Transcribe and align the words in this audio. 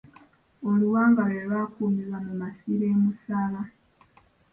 Oluwanga 0.69 1.21
lwe 1.29 1.41
lwakuumirwa 1.49 2.17
mu 2.25 2.33
masiro 2.41 2.83
e 2.93 2.95
Musaba. 3.01 3.61